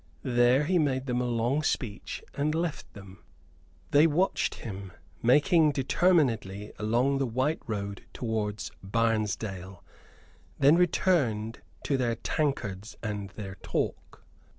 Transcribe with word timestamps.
There 0.23 0.63
he 0.63 0.79
made 0.79 1.05
them 1.05 1.21
a 1.21 1.27
long 1.27 1.61
speech 1.61 2.23
and 2.33 2.55
left 2.55 2.91
them. 2.93 3.23
They 3.91 4.07
watched 4.07 4.55
him 4.55 4.93
making 5.21 5.73
determinedly 5.73 6.73
along 6.79 7.19
the 7.19 7.27
white 7.27 7.61
road 7.67 8.01
towards 8.11 8.71
Barnesdale; 8.81 9.83
then 10.57 10.75
returned 10.75 11.59
to 11.83 11.97
their 11.97 12.15
tankards 12.15 12.97
and 13.03 13.29
their 13.35 13.57
talk. 13.61 14.25